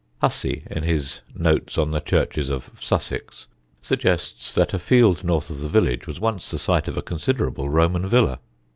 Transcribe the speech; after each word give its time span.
Hussey, 0.19 0.63
in 0.71 0.81
his 0.81 1.21
Notes 1.35 1.77
on 1.77 1.91
the 1.91 1.99
Churches 1.99 2.49
of... 2.49 2.71
Sussex, 2.83 3.45
suggests 3.83 4.51
that 4.55 4.73
a 4.73 4.79
field 4.79 5.23
north 5.23 5.51
of 5.51 5.59
the 5.61 5.69
village 5.69 6.07
was 6.07 6.19
once 6.19 6.49
the 6.49 6.57
site 6.57 6.87
of 6.87 6.97
a 6.97 7.03
considerable 7.03 7.69
Roman 7.69 8.07
villa. 8.07 8.39